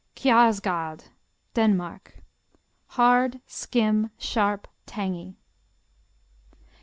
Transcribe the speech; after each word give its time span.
Kjarsgaard 0.15 1.09
Denmark 1.53 2.23
Hard; 2.97 3.39
skim; 3.45 4.09
sharp; 4.17 4.67
tangy. 4.87 5.35